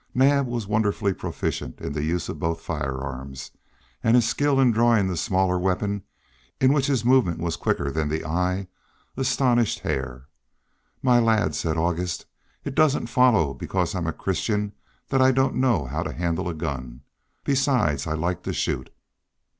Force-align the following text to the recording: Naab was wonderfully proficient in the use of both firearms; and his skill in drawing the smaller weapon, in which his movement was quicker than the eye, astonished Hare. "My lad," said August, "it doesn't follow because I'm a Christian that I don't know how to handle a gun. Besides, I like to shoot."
Naab 0.15 0.47
was 0.47 0.65
wonderfully 0.65 1.13
proficient 1.13 1.79
in 1.79 1.93
the 1.93 2.03
use 2.03 2.27
of 2.27 2.39
both 2.39 2.59
firearms; 2.59 3.51
and 4.03 4.15
his 4.15 4.27
skill 4.27 4.59
in 4.59 4.71
drawing 4.71 5.05
the 5.07 5.15
smaller 5.15 5.59
weapon, 5.59 6.01
in 6.59 6.73
which 6.73 6.87
his 6.87 7.05
movement 7.05 7.37
was 7.37 7.55
quicker 7.55 7.91
than 7.91 8.09
the 8.09 8.25
eye, 8.25 8.65
astonished 9.15 9.81
Hare. 9.81 10.23
"My 11.03 11.19
lad," 11.19 11.53
said 11.53 11.77
August, 11.77 12.25
"it 12.63 12.73
doesn't 12.73 13.09
follow 13.11 13.53
because 13.53 13.93
I'm 13.93 14.07
a 14.07 14.11
Christian 14.11 14.73
that 15.09 15.21
I 15.21 15.31
don't 15.31 15.53
know 15.57 15.85
how 15.85 16.01
to 16.01 16.13
handle 16.13 16.49
a 16.49 16.55
gun. 16.55 17.01
Besides, 17.43 18.07
I 18.07 18.13
like 18.13 18.41
to 18.41 18.53
shoot." 18.53 18.89